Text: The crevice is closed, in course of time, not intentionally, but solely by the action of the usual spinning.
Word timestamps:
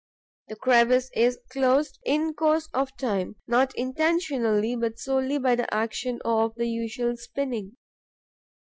The 0.47 0.55
crevice 0.55 1.11
is 1.13 1.37
closed, 1.51 1.99
in 2.03 2.33
course 2.33 2.67
of 2.73 2.97
time, 2.97 3.35
not 3.45 3.71
intentionally, 3.75 4.75
but 4.75 4.97
solely 4.97 5.37
by 5.37 5.53
the 5.53 5.71
action 5.71 6.19
of 6.25 6.55
the 6.55 6.65
usual 6.67 7.15
spinning. 7.17 7.75